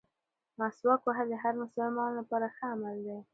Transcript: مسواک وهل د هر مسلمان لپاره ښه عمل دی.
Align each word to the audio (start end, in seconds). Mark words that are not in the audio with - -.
مسواک 0.59 1.01
وهل 1.05 1.27
د 1.31 1.35
هر 1.43 1.53
مسلمان 1.63 2.11
لپاره 2.19 2.47
ښه 2.55 2.65
عمل 2.73 2.95
دی. 3.07 3.19